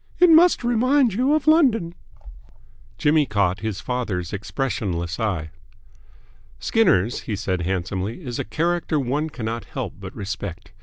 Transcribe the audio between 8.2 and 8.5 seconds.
"is a